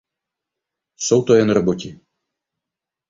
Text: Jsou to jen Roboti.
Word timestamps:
Jsou 0.95 1.23
to 1.23 1.33
jen 1.35 1.49
Roboti. 1.49 1.99